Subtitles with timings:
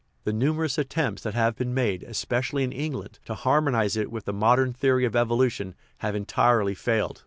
[0.23, 4.33] The numerous attempts that have been made, especially in England, to harmonize it with the
[4.33, 7.19] modern theory of evolution have entirely failed.